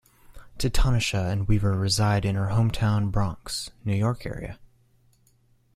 [0.57, 4.57] Ta-Tanisha and Weaver reside in her hometown Bronx, New York area.